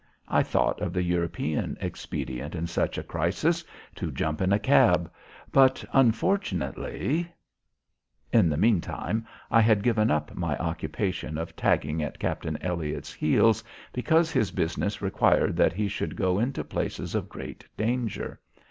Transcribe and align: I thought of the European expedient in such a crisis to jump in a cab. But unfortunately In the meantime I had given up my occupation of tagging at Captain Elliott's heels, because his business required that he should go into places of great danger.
I 0.27 0.41
thought 0.41 0.81
of 0.81 0.93
the 0.93 1.03
European 1.03 1.77
expedient 1.79 2.55
in 2.55 2.65
such 2.65 2.97
a 2.97 3.03
crisis 3.03 3.63
to 3.93 4.09
jump 4.11 4.41
in 4.41 4.51
a 4.51 4.57
cab. 4.57 5.11
But 5.51 5.85
unfortunately 5.93 7.27
In 8.33 8.49
the 8.49 8.57
meantime 8.57 9.27
I 9.51 9.61
had 9.61 9.83
given 9.83 10.09
up 10.09 10.33
my 10.33 10.57
occupation 10.57 11.37
of 11.37 11.55
tagging 11.55 12.01
at 12.01 12.17
Captain 12.17 12.57
Elliott's 12.63 13.13
heels, 13.13 13.63
because 13.93 14.31
his 14.31 14.49
business 14.49 15.03
required 15.03 15.55
that 15.57 15.73
he 15.73 15.87
should 15.87 16.15
go 16.15 16.39
into 16.39 16.63
places 16.63 17.13
of 17.13 17.29
great 17.29 17.63
danger. 17.77 18.39